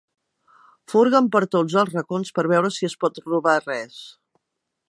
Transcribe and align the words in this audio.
Furguen 0.93 1.27
per 1.35 1.41
tots 1.57 1.77
els 1.83 1.93
racons 1.97 2.35
per 2.39 2.49
veure 2.55 2.75
si 2.79 2.91
es 2.91 2.99
pot 3.05 3.23
robar 3.29 3.59
res. 3.71 4.05